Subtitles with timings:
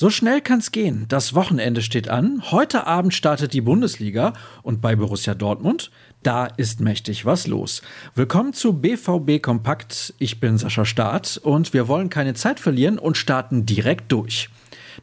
[0.00, 1.04] So schnell kann's gehen.
[1.08, 2.42] Das Wochenende steht an.
[2.50, 4.32] Heute Abend startet die Bundesliga
[4.62, 5.90] und bei Borussia Dortmund,
[6.22, 7.82] da ist mächtig was los.
[8.14, 10.14] Willkommen zu BVB Kompakt.
[10.18, 14.48] Ich bin Sascha Staat und wir wollen keine Zeit verlieren und starten direkt durch.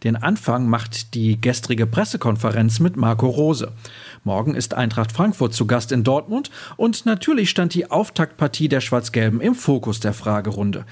[0.04, 3.72] Den Anfang macht die gestrige Pressekonferenz mit Marco Rose.
[4.24, 9.42] Morgen ist Eintracht Frankfurt zu Gast in Dortmund und natürlich stand die Auftaktpartie der Schwarz-Gelben
[9.42, 10.86] im Fokus der Fragerunde.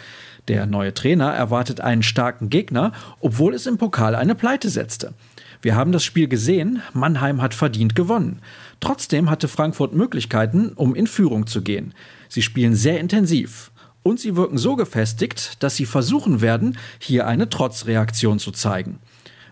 [0.48, 5.14] Der neue Trainer erwartet einen starken Gegner, obwohl es im Pokal eine Pleite setzte.
[5.62, 8.40] Wir haben das Spiel gesehen, Mannheim hat verdient gewonnen.
[8.80, 11.94] Trotzdem hatte Frankfurt Möglichkeiten, um in Führung zu gehen.
[12.30, 13.72] Sie spielen sehr intensiv.
[14.08, 19.00] Und sie wirken so gefestigt, dass sie versuchen werden, hier eine Trotzreaktion zu zeigen.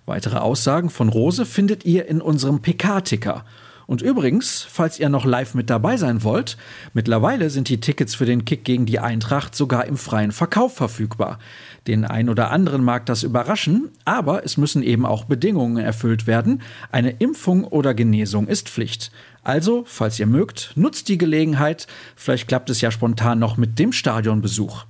[0.06, 3.46] Weitere Aussagen von Rose findet ihr in unserem PK-Ticker.
[3.88, 6.58] Und übrigens, falls ihr noch live mit dabei sein wollt,
[6.94, 11.40] mittlerweile sind die Tickets für den Kick gegen die Eintracht sogar im freien Verkauf verfügbar.
[11.88, 16.62] Den ein oder anderen mag das überraschen, aber es müssen eben auch Bedingungen erfüllt werden.
[16.92, 19.12] Eine Impfung oder Genesung ist Pflicht.
[19.44, 21.88] Also, falls ihr mögt, nutzt die Gelegenheit.
[22.16, 24.86] Vielleicht klappt es ja spontan noch mit dem Stadionbesuch.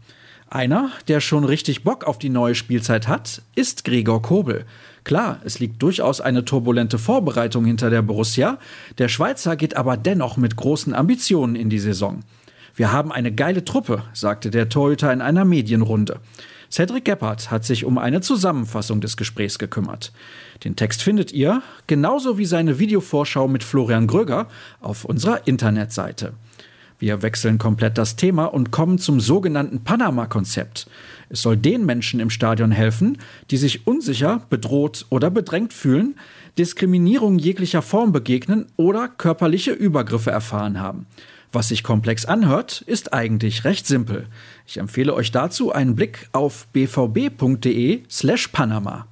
[0.54, 4.66] Einer, der schon richtig Bock auf die neue Spielzeit hat, ist Gregor Kobel.
[5.04, 8.60] Klar, es liegt durchaus eine turbulente Vorbereitung hinter der Borussia.
[9.00, 12.20] Der Schweizer geht aber dennoch mit großen Ambitionen in die Saison.
[12.76, 16.20] Wir haben eine geile Truppe, sagte der Torhüter in einer Medienrunde.
[16.72, 20.12] Cedric Gebhardt hat sich um eine Zusammenfassung des Gesprächs gekümmert.
[20.64, 24.48] Den Text findet ihr, genauso wie seine Videovorschau mit Florian Gröger,
[24.82, 26.34] auf unserer Internetseite.
[27.00, 30.88] Wir wechseln komplett das Thema und kommen zum sogenannten Panama-Konzept.
[31.30, 33.18] Es soll den Menschen im Stadion helfen,
[33.52, 36.16] die sich unsicher, bedroht oder bedrängt fühlen,
[36.58, 41.08] Diskriminierung jeglicher Form begegnen oder körperliche Übergriffe erfahren haben.
[41.52, 44.28] Was sich komplex anhört, ist eigentlich recht simpel.
[44.66, 49.08] Ich empfehle euch dazu einen Blick auf bvb.de slash Panama.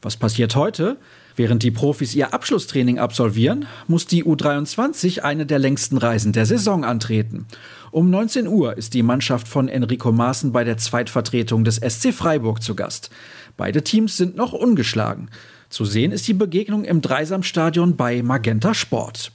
[0.00, 0.96] Was passiert heute?
[1.34, 6.84] Während die Profis ihr Abschlusstraining absolvieren, muss die U23 eine der längsten Reisen der Saison
[6.84, 7.46] antreten.
[7.90, 12.62] Um 19 Uhr ist die Mannschaft von Enrico Maaßen bei der Zweitvertretung des SC Freiburg
[12.62, 13.10] zu Gast.
[13.56, 15.30] Beide Teams sind noch ungeschlagen.
[15.68, 19.32] Zu sehen ist die Begegnung im Dreisamstadion bei Magenta Sport.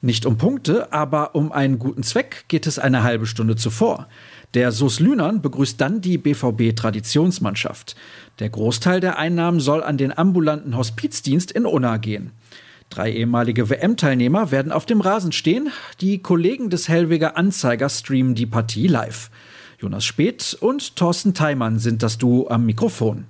[0.00, 4.08] Nicht um Punkte, aber um einen guten Zweck geht es eine halbe Stunde zuvor.
[4.54, 7.96] Der SUS Lünern begrüßt dann die BVB Traditionsmannschaft.
[8.38, 12.32] Der Großteil der Einnahmen soll an den ambulanten Hospizdienst in Unna gehen.
[12.88, 15.70] Drei ehemalige WM-Teilnehmer werden auf dem Rasen stehen.
[16.00, 19.30] Die Kollegen des Hellweger Anzeiger streamen die Partie live.
[19.78, 23.26] Jonas Speth und Thorsten Theimann sind das Duo am Mikrofon.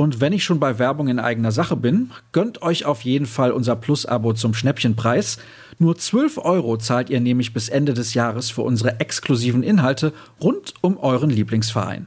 [0.00, 3.52] Und wenn ich schon bei Werbung in eigener Sache bin, gönnt euch auf jeden Fall
[3.52, 5.36] unser Plus-Abo zum Schnäppchenpreis.
[5.78, 10.72] Nur 12 Euro zahlt ihr nämlich bis Ende des Jahres für unsere exklusiven Inhalte rund
[10.80, 12.06] um euren Lieblingsverein.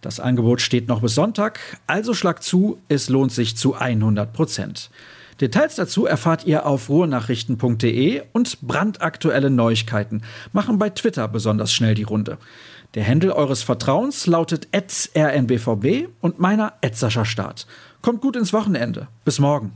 [0.00, 4.90] Das Angebot steht noch bis Sonntag, also schlagt zu, es lohnt sich zu 100 Prozent.
[5.40, 10.22] Details dazu erfahrt ihr auf ruhrnachrichten.de und brandaktuelle Neuigkeiten
[10.52, 12.38] machen bei Twitter besonders schnell die Runde.
[12.94, 16.72] Der Händel eures Vertrauens lautet rnbvb und meiner
[17.24, 17.66] Start.
[18.00, 19.08] Kommt gut ins Wochenende.
[19.24, 19.72] Bis morgen.